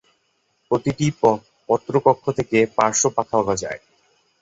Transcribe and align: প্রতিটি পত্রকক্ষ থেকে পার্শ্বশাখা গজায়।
প্রতিটি 0.71 1.07
পত্রকক্ষ 1.69 2.25
থেকে 2.37 2.57
পার্শ্বশাখা 2.77 3.39
গজায়। 3.47 3.81